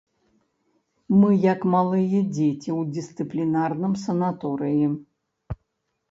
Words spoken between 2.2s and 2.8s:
дзеці